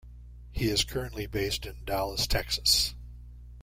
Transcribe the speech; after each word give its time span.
He 0.51 0.67
is 0.67 0.83
currently 0.83 1.27
based 1.27 1.67
in 1.67 1.85
Dallas, 1.85 2.25
Texas. 2.25 2.95